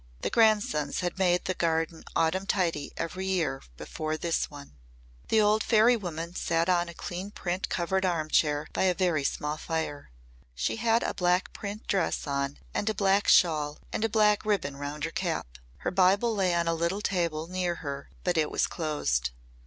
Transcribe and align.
The 0.21 0.31
grandsons 0.31 1.01
had 1.01 1.19
made 1.19 1.45
the 1.45 1.53
garden 1.53 2.03
autumn 2.15 2.47
tidy 2.47 2.91
every 2.97 3.27
year 3.27 3.61
before 3.77 4.17
this 4.17 4.49
one. 4.49 4.73
The 5.27 5.39
old 5.39 5.61
fairy 5.63 5.95
woman 5.95 6.33
sat 6.33 6.67
on 6.69 6.89
a 6.89 6.95
clean 6.95 7.29
print 7.29 7.69
covered 7.69 8.03
arm 8.03 8.27
chair 8.27 8.65
by 8.73 8.85
a 8.85 8.95
very 8.95 9.23
small 9.23 9.57
fire. 9.57 10.09
She 10.55 10.77
had 10.77 11.03
a 11.03 11.13
black 11.13 11.53
print 11.53 11.85
dress 11.85 12.25
on 12.25 12.57
and 12.73 12.89
a 12.89 12.95
black 12.95 13.27
shawl 13.27 13.77
and 13.93 14.03
a 14.03 14.09
black 14.09 14.43
ribbon 14.43 14.75
round 14.75 15.03
her 15.03 15.11
cap. 15.11 15.59
Her 15.77 15.91
Bible 15.91 16.33
lay 16.33 16.55
on 16.55 16.67
a 16.67 16.73
little 16.73 17.01
table 17.01 17.45
near 17.45 17.75
her 17.85 18.09
but 18.23 18.37
it 18.37 18.49
was 18.49 18.65
closed. 18.65 19.29